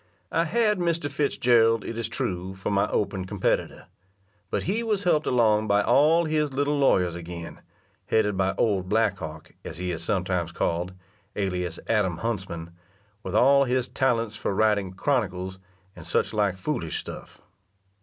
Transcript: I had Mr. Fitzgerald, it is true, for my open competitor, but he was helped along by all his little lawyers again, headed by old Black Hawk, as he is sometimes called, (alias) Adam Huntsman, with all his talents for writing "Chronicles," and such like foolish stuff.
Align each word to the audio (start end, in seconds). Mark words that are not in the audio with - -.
I 0.31 0.45
had 0.45 0.79
Mr. 0.79 1.11
Fitzgerald, 1.11 1.83
it 1.85 1.95
is 1.95 2.09
true, 2.09 2.55
for 2.55 2.71
my 2.71 2.87
open 2.89 3.25
competitor, 3.25 3.85
but 4.49 4.63
he 4.63 4.81
was 4.81 5.03
helped 5.03 5.27
along 5.27 5.67
by 5.67 5.83
all 5.83 6.25
his 6.25 6.51
little 6.51 6.79
lawyers 6.79 7.13
again, 7.13 7.61
headed 8.07 8.35
by 8.35 8.55
old 8.57 8.89
Black 8.89 9.19
Hawk, 9.19 9.51
as 9.63 9.77
he 9.77 9.91
is 9.91 10.03
sometimes 10.03 10.51
called, 10.51 10.93
(alias) 11.35 11.77
Adam 11.87 12.17
Huntsman, 12.17 12.71
with 13.21 13.35
all 13.35 13.65
his 13.65 13.89
talents 13.89 14.35
for 14.35 14.55
writing 14.55 14.91
"Chronicles," 14.93 15.59
and 15.95 16.03
such 16.07 16.33
like 16.33 16.57
foolish 16.57 16.97
stuff. 16.99 17.39